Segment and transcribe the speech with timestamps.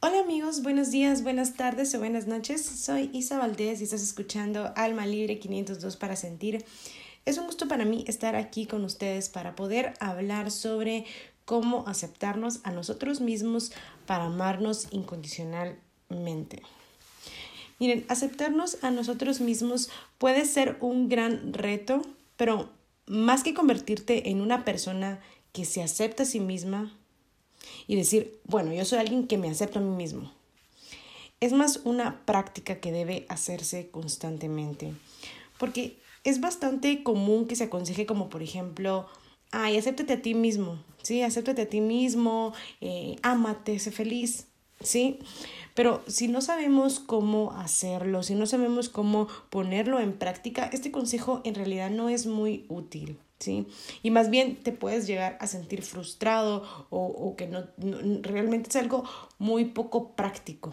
[0.00, 2.64] Hola amigos, buenos días, buenas tardes o buenas noches.
[2.64, 6.64] Soy Isa Valdés y estás escuchando Alma Libre 502 para Sentir.
[7.24, 11.04] Es un gusto para mí estar aquí con ustedes para poder hablar sobre
[11.44, 13.72] cómo aceptarnos a nosotros mismos
[14.06, 16.62] para amarnos incondicionalmente.
[17.80, 22.02] Miren, aceptarnos a nosotros mismos puede ser un gran reto,
[22.36, 22.70] pero
[23.06, 25.18] más que convertirte en una persona
[25.52, 26.96] que se acepta a sí misma,
[27.86, 30.30] y decir, bueno, yo soy alguien que me acepto a mí mismo.
[31.40, 34.92] Es más una práctica que debe hacerse constantemente,
[35.58, 39.06] porque es bastante común que se aconseje como, por ejemplo,
[39.50, 41.22] ay, acéptate a ti mismo, ¿sí?
[41.22, 44.48] Acéptate a ti mismo, eh, ámate, sé feliz,
[44.80, 45.18] ¿sí?
[45.74, 51.40] Pero si no sabemos cómo hacerlo, si no sabemos cómo ponerlo en práctica, este consejo
[51.44, 53.18] en realidad no es muy útil.
[53.38, 53.66] ¿Sí?
[54.02, 57.64] Y más bien te puedes llegar a sentir frustrado o, o que no,
[58.22, 59.04] realmente es algo
[59.38, 60.72] muy poco práctico.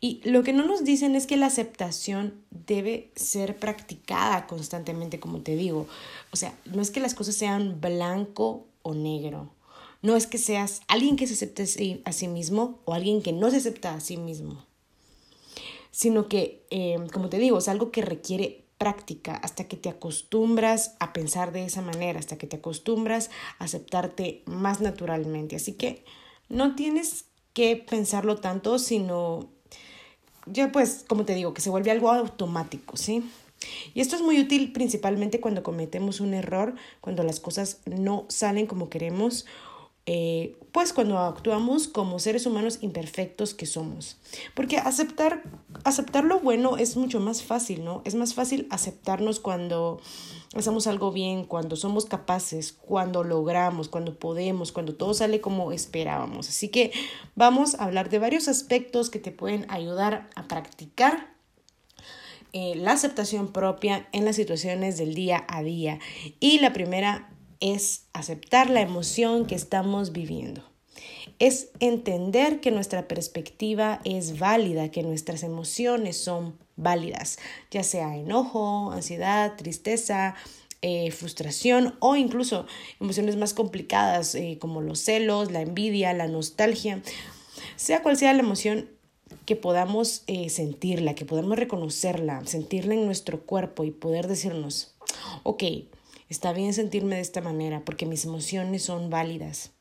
[0.00, 5.42] Y lo que no nos dicen es que la aceptación debe ser practicada constantemente, como
[5.42, 5.86] te digo.
[6.32, 9.50] O sea, no es que las cosas sean blanco o negro.
[10.00, 13.50] No es que seas alguien que se acepte a sí mismo o alguien que no
[13.50, 14.64] se acepta a sí mismo.
[15.90, 20.96] Sino que, eh, como te digo, es algo que requiere práctica, hasta que te acostumbras
[21.00, 23.28] a pensar de esa manera, hasta que te acostumbras
[23.58, 25.54] a aceptarte más naturalmente.
[25.54, 26.02] Así que
[26.48, 29.50] no tienes que pensarlo tanto, sino
[30.46, 33.22] ya pues, como te digo, que se vuelve algo automático, ¿sí?
[33.92, 38.66] Y esto es muy útil principalmente cuando cometemos un error, cuando las cosas no salen
[38.66, 39.44] como queremos
[40.12, 44.16] eh, pues cuando actuamos como seres humanos imperfectos que somos.
[44.56, 45.44] Porque aceptar,
[45.84, 48.02] aceptar lo bueno es mucho más fácil, ¿no?
[48.04, 50.00] Es más fácil aceptarnos cuando
[50.52, 56.48] hacemos algo bien, cuando somos capaces, cuando logramos, cuando podemos, cuando todo sale como esperábamos.
[56.48, 56.90] Así que
[57.36, 61.36] vamos a hablar de varios aspectos que te pueden ayudar a practicar
[62.52, 66.00] eh, la aceptación propia en las situaciones del día a día.
[66.40, 67.29] Y la primera
[67.60, 70.62] es aceptar la emoción que estamos viviendo.
[71.38, 77.38] Es entender que nuestra perspectiva es válida, que nuestras emociones son válidas,
[77.70, 80.34] ya sea enojo, ansiedad, tristeza,
[80.82, 82.66] eh, frustración o incluso
[83.00, 87.02] emociones más complicadas eh, como los celos, la envidia, la nostalgia.
[87.76, 88.88] Sea cual sea la emoción
[89.44, 94.94] que podamos eh, sentirla, que podamos reconocerla, sentirla en nuestro cuerpo y poder decirnos,
[95.42, 95.64] ok,
[96.30, 99.72] Está bien sentirme de esta manera porque mis emociones son válidas.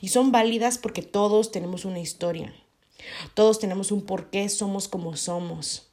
[0.00, 2.52] Y son válidas porque todos tenemos una historia.
[3.34, 5.88] Todos tenemos un por qué somos como somos.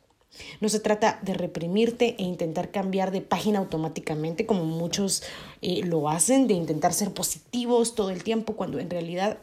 [0.61, 5.21] No se trata de reprimirte e intentar cambiar de página automáticamente como muchos
[5.61, 9.37] eh, lo hacen, de intentar ser positivos todo el tiempo, cuando en realidad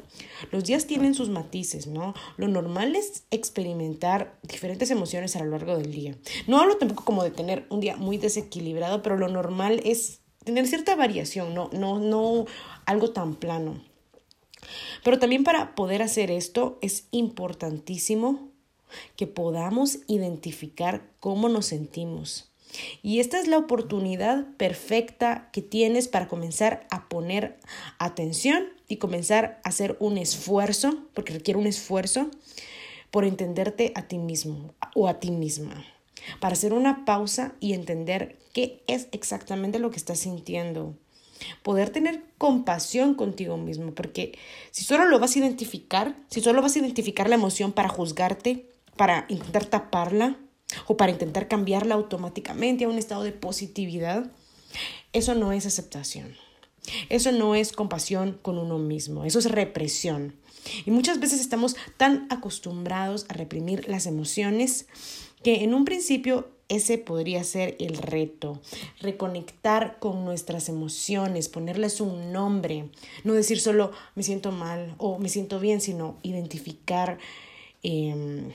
[0.50, 2.14] los días tienen sus matices, ¿no?
[2.36, 6.16] Lo normal es experimentar diferentes emociones a lo largo del día.
[6.48, 10.66] No hablo tampoco como de tener un día muy desequilibrado, pero lo normal es tener
[10.68, 12.46] cierta variación, no, no, no
[12.86, 13.82] algo tan plano.
[15.04, 18.48] Pero también para poder hacer esto es importantísimo
[19.16, 22.50] que podamos identificar cómo nos sentimos.
[23.02, 27.58] Y esta es la oportunidad perfecta que tienes para comenzar a poner
[27.98, 32.30] atención y comenzar a hacer un esfuerzo, porque requiere un esfuerzo,
[33.10, 35.84] por entenderte a ti mismo o a ti misma
[36.40, 40.94] para hacer una pausa y entender qué es exactamente lo que estás sintiendo.
[41.62, 44.38] Poder tener compasión contigo mismo, porque
[44.70, 48.70] si solo lo vas a identificar, si solo vas a identificar la emoción para juzgarte,
[48.96, 50.36] para intentar taparla
[50.86, 54.30] o para intentar cambiarla automáticamente a un estado de positividad,
[55.12, 56.34] eso no es aceptación.
[57.08, 60.36] Eso no es compasión con uno mismo, eso es represión.
[60.84, 64.86] Y muchas veces estamos tan acostumbrados a reprimir las emociones
[65.42, 68.60] que en un principio ese podría ser el reto,
[69.00, 72.88] reconectar con nuestras emociones, ponerles un nombre,
[73.24, 77.18] no decir solo me siento mal o me siento bien, sino identificar,
[77.82, 78.50] em,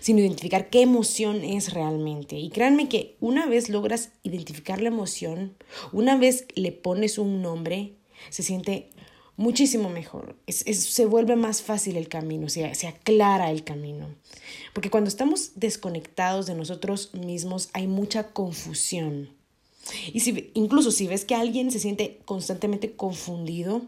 [0.00, 2.36] sino identificar qué emoción es realmente.
[2.36, 5.54] Y créanme que una vez logras identificar la emoción,
[5.92, 7.94] una vez le pones un nombre,
[8.28, 8.90] se siente
[9.36, 10.36] muchísimo mejor.
[10.46, 14.08] se vuelve más fácil el camino, se, se aclara el camino.
[14.72, 19.30] Porque cuando estamos desconectados de nosotros mismos hay mucha confusión.
[20.12, 23.82] Y si, incluso si ves que alguien se siente constantemente confundido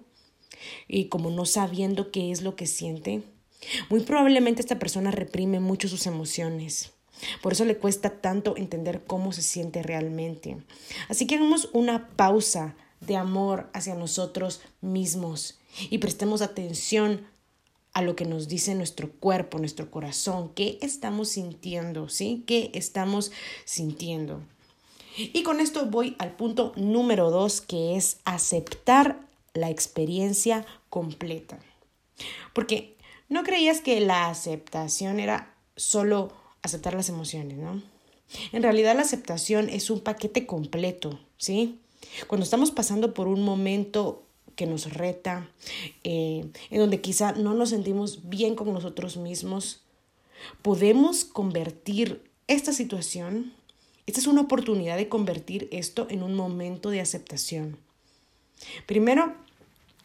[0.89, 3.23] y como no sabiendo qué es lo que siente,
[3.89, 6.93] muy probablemente esta persona reprime mucho sus emociones.
[7.43, 10.59] Por eso le cuesta tanto entender cómo se siente realmente.
[11.09, 15.59] Así que hagamos una pausa de amor hacia nosotros mismos
[15.91, 17.27] y prestemos atención
[17.93, 22.43] a lo que nos dice nuestro cuerpo, nuestro corazón, qué estamos sintiendo, ¿sí?
[22.47, 23.31] ¿Qué estamos
[23.65, 24.43] sintiendo?
[25.17, 29.21] Y con esto voy al punto número dos, que es aceptar
[29.55, 31.61] la experiencia completa.
[32.53, 32.97] Porque
[33.29, 37.81] no creías que la aceptación era solo aceptar las emociones, ¿no?
[38.53, 41.79] En realidad la aceptación es un paquete completo, ¿sí?
[42.27, 44.23] Cuando estamos pasando por un momento
[44.57, 45.49] que nos reta,
[46.05, 49.83] eh, en donde quizá no nos sentimos bien con nosotros mismos,
[50.63, 53.53] podemos convertir esta situación,
[54.07, 57.79] esta es una oportunidad de convertir esto en un momento de aceptación.
[58.87, 59.35] Primero,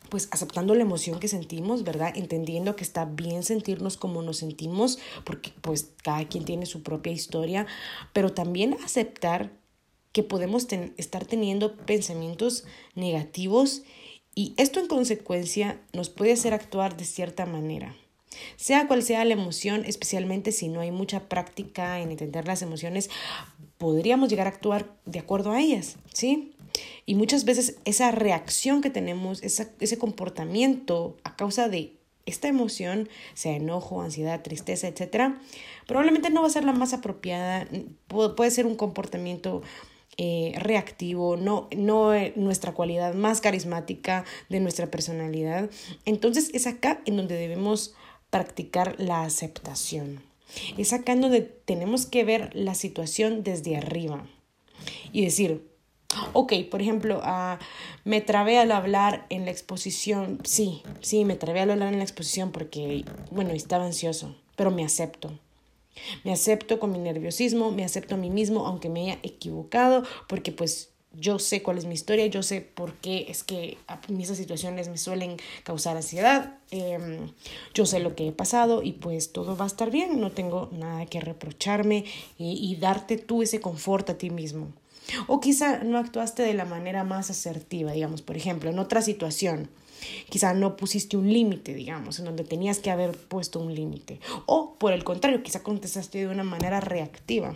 [0.09, 2.13] pues aceptando la emoción que sentimos, ¿verdad?
[2.15, 7.11] Entendiendo que está bien sentirnos como nos sentimos, porque pues cada quien tiene su propia
[7.11, 7.67] historia,
[8.13, 9.51] pero también aceptar
[10.11, 10.67] que podemos
[10.97, 12.65] estar teniendo pensamientos
[12.95, 13.83] negativos
[14.35, 17.95] y esto en consecuencia nos puede hacer actuar de cierta manera.
[18.56, 23.09] Sea cual sea la emoción, especialmente si no hay mucha práctica en entender las emociones,
[23.77, 26.53] podríamos llegar a actuar de acuerdo a ellas, ¿sí?
[27.06, 33.56] Y muchas veces esa reacción que tenemos, ese comportamiento a causa de esta emoción, sea
[33.56, 35.33] enojo, ansiedad, tristeza, etc.,
[35.88, 37.67] probablemente no va a ser la más apropiada,
[38.07, 39.63] puede ser un comportamiento
[40.21, 45.69] eh, reactivo, no, no eh, nuestra cualidad más carismática de nuestra personalidad.
[46.04, 47.94] Entonces es acá en donde debemos
[48.30, 50.21] practicar la aceptación.
[50.77, 54.27] Es acá en donde tenemos que ver la situación desde arriba
[55.13, 55.66] y decir,
[56.33, 57.57] ok, por ejemplo, uh,
[58.04, 62.04] me trabé al hablar en la exposición, sí, sí, me trabé al hablar en la
[62.04, 65.31] exposición porque, bueno, estaba ansioso, pero me acepto.
[66.23, 70.51] Me acepto con mi nerviosismo, me acepto a mí mismo, aunque me haya equivocado, porque
[70.51, 74.23] pues yo sé cuál es mi historia, yo sé por qué es que a mí
[74.23, 77.31] esas situaciones me suelen causar ansiedad, em,
[77.73, 80.69] yo sé lo que he pasado y pues todo va a estar bien, no tengo
[80.71, 82.05] nada que reprocharme
[82.37, 84.71] y, y darte tú ese confort a ti mismo.
[85.27, 89.69] O quizá no actuaste de la manera más asertiva, digamos, por ejemplo, en otra situación
[90.29, 94.19] Quizá no pusiste un límite, digamos, en donde tenías que haber puesto un límite.
[94.45, 97.55] O por el contrario, quizá contestaste de una manera reactiva.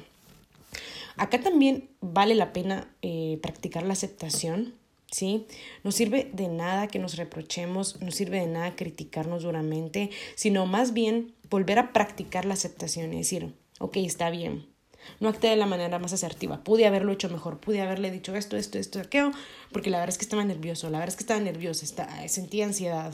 [1.15, 4.73] Acá también vale la pena eh, practicar la aceptación,
[5.11, 5.45] ¿sí?
[5.83, 10.93] No sirve de nada que nos reprochemos, no sirve de nada criticarnos duramente, sino más
[10.93, 14.65] bien volver a practicar la aceptación y decir, ok, está bien,
[15.19, 16.63] no acté de la manera más asertiva.
[16.63, 17.59] Pude haberlo hecho mejor.
[17.59, 19.31] Pude haberle dicho esto, esto, esto, aquello.
[19.71, 20.89] Porque la verdad es que estaba nervioso.
[20.89, 21.85] La verdad es que estaba nerviosa.
[22.27, 23.13] sentía ansiedad.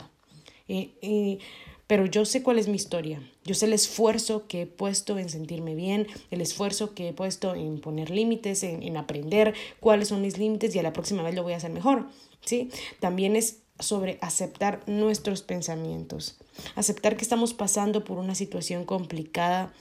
[1.86, 3.22] pero yo sé cuál es mi historia.
[3.44, 7.54] Yo sé el esfuerzo que he puesto en sentirme bien, el esfuerzo que he puesto
[7.54, 11.34] en poner límites, en, en aprender cuáles son mis límites y a la próxima vez
[11.34, 12.06] lo voy a hacer mejor.
[12.44, 12.70] ¿sí?
[13.00, 16.36] También es sobre aceptar nuestros pensamientos,
[16.76, 19.72] aceptar que estamos pasando por una situación complicada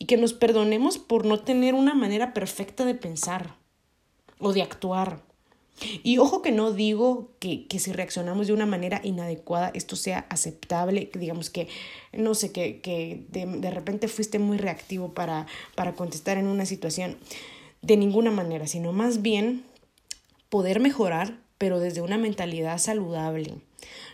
[0.00, 3.54] y que nos perdonemos por no tener una manera perfecta de pensar
[4.40, 5.22] o de actuar.
[6.02, 10.26] Y ojo que no digo que, que, si reaccionamos de una manera inadecuada esto sea
[10.30, 11.68] aceptable, digamos que,
[12.12, 16.66] no sé, que, que de, de, repente fuiste muy reactivo para, para contestar en una
[16.66, 17.16] situación,
[17.82, 19.64] de ninguna manera, sino más bien
[20.48, 23.54] poder mejorar, pero desde una mentalidad saludable,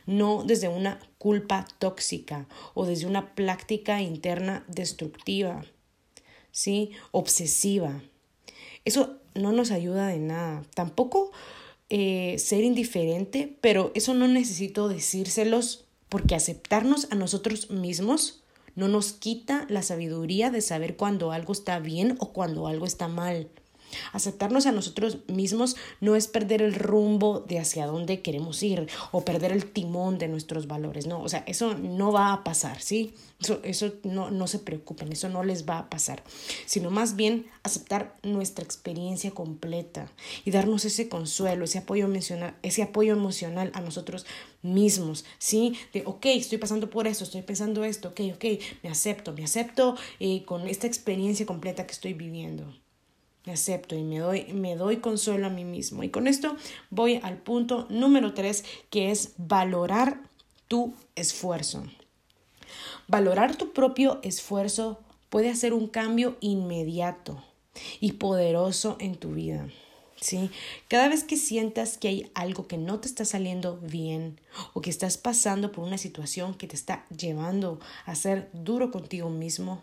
[0.04, 5.64] no desde una culpa tóxica o desde una práctica interna destructiva.
[6.56, 6.92] ¿Sí?
[7.10, 8.00] Obsesiva.
[8.86, 10.62] Eso no nos ayuda de nada.
[10.74, 11.30] Tampoco
[11.90, 18.42] eh, ser indiferente, pero eso no necesito decírselos porque aceptarnos a nosotros mismos
[18.74, 23.06] no nos quita la sabiduría de saber cuando algo está bien o cuando algo está
[23.06, 23.50] mal.
[24.12, 29.24] Aceptarnos a nosotros mismos no es perder el rumbo de hacia dónde queremos ir o
[29.24, 33.14] perder el timón de nuestros valores, no, o sea, eso no va a pasar, ¿sí?
[33.40, 36.22] Eso, eso no, no se preocupen, eso no les va a pasar,
[36.64, 40.10] sino más bien aceptar nuestra experiencia completa
[40.44, 44.24] y darnos ese consuelo, ese apoyo emocional, ese apoyo emocional a nosotros
[44.62, 45.76] mismos, ¿sí?
[45.92, 48.44] De, ok, estoy pasando por esto, estoy pensando esto, ok, ok,
[48.82, 52.72] me acepto, me acepto eh, con esta experiencia completa que estoy viviendo
[53.52, 56.02] acepto y me doy, me doy consuelo a mí mismo.
[56.02, 56.56] Y con esto
[56.90, 60.20] voy al punto número tres, que es valorar
[60.68, 61.84] tu esfuerzo.
[63.08, 67.42] Valorar tu propio esfuerzo puede hacer un cambio inmediato
[68.00, 69.68] y poderoso en tu vida.
[70.20, 70.50] ¿sí?
[70.88, 74.40] Cada vez que sientas que hay algo que no te está saliendo bien
[74.72, 79.30] o que estás pasando por una situación que te está llevando a ser duro contigo
[79.30, 79.82] mismo,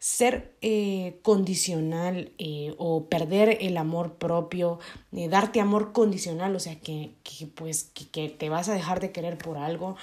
[0.00, 4.80] ser eh, condicional eh, o perder el amor propio,
[5.12, 9.12] eh, darte amor condicional, o sea, que, que pues que, te vas a dejar de
[9.12, 9.96] querer por algo.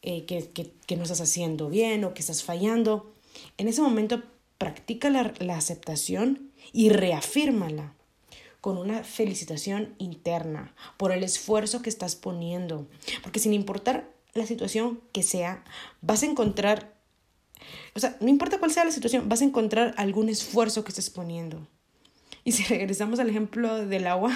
[0.00, 0.50] que,
[0.86, 3.12] que, no estás haciendo bien o que estás fallando,
[3.56, 4.22] en ese momento
[4.58, 7.94] practica la, la aceptación y reafírmala
[8.60, 12.86] con una felicitación interna por el esfuerzo que estás poniendo.
[13.22, 15.62] Porque sin importar la situación que sea,
[16.00, 16.91] vas a encontrar,
[17.94, 21.10] o sea, no importa cuál sea la situación, vas a encontrar algún esfuerzo que estés
[21.10, 21.66] poniendo.
[22.44, 24.32] Y si regresamos al ejemplo del agua,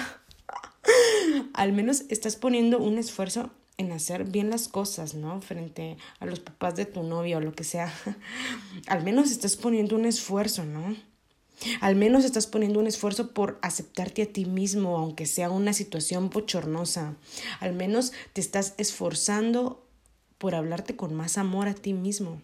[1.53, 5.39] al menos estás poniendo un esfuerzo en hacer bien las cosas, ¿no?
[5.41, 7.93] Frente a los papás de tu novio o lo que sea.
[8.87, 10.95] al menos estás poniendo un esfuerzo, ¿no?
[11.81, 16.29] Al menos estás poniendo un esfuerzo por aceptarte a ti mismo, aunque sea una situación
[16.29, 17.15] bochornosa.
[17.59, 19.83] Al menos te estás esforzando
[20.37, 22.41] por hablarte con más amor a ti mismo.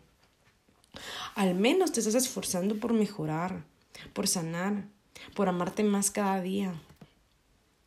[1.36, 3.64] Al menos te estás esforzando por mejorar,
[4.14, 4.86] por sanar,
[5.36, 6.74] por amarte más cada día.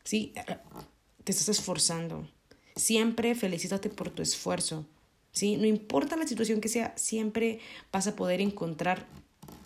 [0.05, 0.33] Sí,
[1.25, 2.29] te estás esforzando.
[2.75, 4.87] Siempre felicítate por tu esfuerzo.
[5.33, 5.57] ¿sí?
[5.57, 7.61] No importa la situación que sea, siempre
[7.93, 9.07] vas a poder encontrar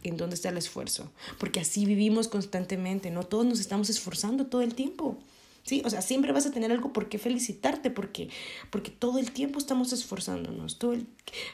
[0.02, 4.62] en dónde está el esfuerzo, porque así vivimos constantemente, no todos nos estamos esforzando todo
[4.62, 5.18] el tiempo.
[5.62, 5.82] ¿Sí?
[5.84, 8.30] O sea, siempre vas a tener algo por qué felicitarte porque
[8.70, 10.96] porque todo el tiempo estamos esforzándonos, todo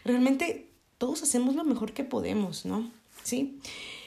[0.04, 2.90] realmente todos hacemos lo mejor que podemos, ¿no?
[3.22, 3.58] ¿Sí?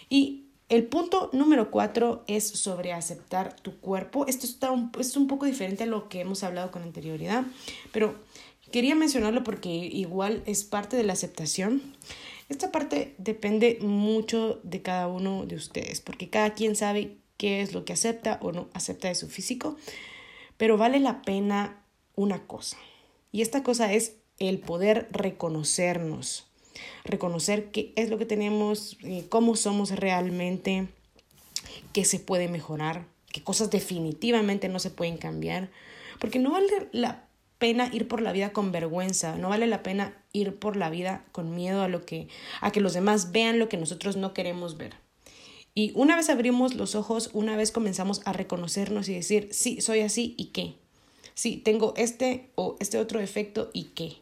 [0.09, 4.27] Y el punto número cuatro es sobre aceptar tu cuerpo.
[4.27, 7.43] Esto está un, es un poco diferente a lo que hemos hablado con anterioridad,
[7.91, 8.15] pero
[8.71, 11.81] quería mencionarlo porque igual es parte de la aceptación.
[12.49, 17.73] Esta parte depende mucho de cada uno de ustedes, porque cada quien sabe qué es
[17.73, 19.77] lo que acepta o no acepta de su físico,
[20.57, 21.83] pero vale la pena
[22.15, 22.77] una cosa.
[23.31, 26.48] Y esta cosa es el poder reconocernos,
[27.03, 30.87] reconocer qué es lo que tenemos, eh, cómo somos realmente,
[31.93, 35.69] qué se puede mejorar, qué cosas definitivamente no se pueden cambiar,
[36.19, 40.17] porque no vale la pena ir por la vida con vergüenza, no vale la pena
[40.31, 42.27] ir por la vida con miedo a lo que
[42.61, 44.95] a que los demás vean lo que nosotros no queremos ver.
[45.75, 49.99] Y una vez abrimos los ojos, una vez comenzamos a reconocernos y decir, sí, soy
[49.99, 50.75] así y qué.
[51.35, 54.17] Sí, tengo este o este otro efecto y qué.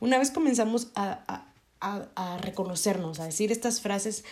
[0.00, 1.51] Una vez comenzamos a, a,
[1.82, 4.24] a, reconocernos, a decir estas frases,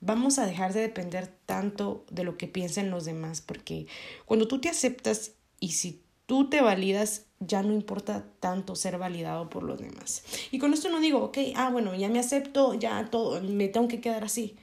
[0.00, 3.86] vamos a dejar de depender tanto de lo que piensen los demás, porque
[4.24, 9.48] cuando tú te aceptas y si tú te validas, ya no importa tanto ser validado
[9.48, 10.24] por los demás.
[10.50, 13.88] Y con esto no digo, ok, ah, bueno, ya me acepto, ya todo, me tengo
[13.88, 14.56] que quedar así,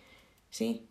[0.50, 0.88] ¿sí?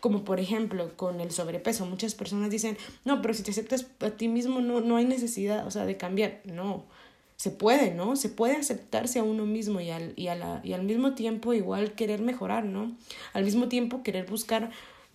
[0.00, 4.10] Como por ejemplo con el sobrepeso, muchas personas dicen, no, pero si te aceptas a
[4.10, 6.40] ti mismo no, no hay necesidad, o sea, de cambiar.
[6.44, 6.86] No,
[7.36, 8.16] se puede, ¿no?
[8.16, 11.52] Se puede aceptarse a uno mismo y al, y, a la, y al mismo tiempo
[11.52, 12.96] igual querer mejorar, ¿no?
[13.34, 14.70] Al mismo tiempo querer buscar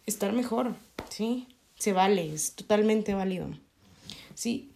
[0.05, 0.75] estar mejor,
[1.09, 1.47] ¿sí?
[1.77, 3.49] Se vale, es totalmente válido.
[4.35, 4.71] Sí.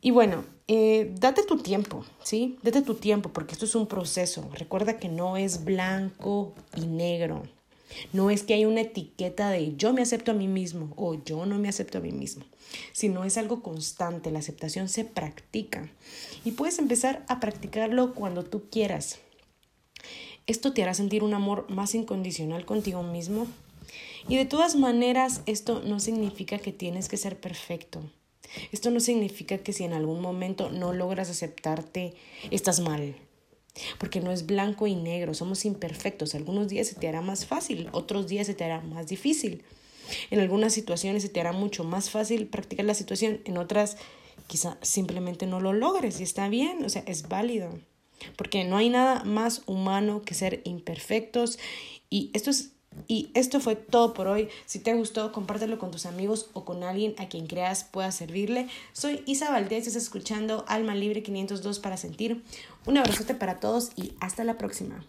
[0.00, 2.56] Y bueno, eh, date tu tiempo, ¿sí?
[2.62, 4.48] Date tu tiempo porque esto es un proceso.
[4.52, 7.42] Recuerda que no es blanco y negro.
[8.12, 11.46] No es que hay una etiqueta de yo me acepto a mí mismo o yo
[11.46, 12.44] no me acepto a mí mismo,
[12.92, 14.30] sino es algo constante.
[14.30, 15.90] La aceptación se practica
[16.44, 19.18] y puedes empezar a practicarlo cuando tú quieras.
[20.46, 23.46] Esto te hará sentir un amor más incondicional contigo mismo.
[24.28, 28.02] Y de todas maneras, esto no significa que tienes que ser perfecto.
[28.72, 32.14] Esto no significa que si en algún momento no logras aceptarte,
[32.50, 33.14] estás mal.
[33.98, 36.34] Porque no es blanco y negro, somos imperfectos.
[36.34, 39.64] Algunos días se te hará más fácil, otros días se te hará más difícil.
[40.30, 43.96] En algunas situaciones se te hará mucho más fácil practicar la situación, en otras
[44.46, 47.78] quizá simplemente no lo logres y está bien, o sea, es válido.
[48.36, 51.58] Porque no hay nada más humano que ser imperfectos
[52.10, 52.72] y esto es
[53.06, 54.48] y esto fue todo por hoy.
[54.66, 58.68] Si te gustó, compártelo con tus amigos o con alguien a quien creas pueda servirle.
[58.92, 62.42] Soy Isa Valdés estás escuchando Alma Libre 502 para sentir.
[62.86, 65.04] Un abrazote para todos y hasta la próxima.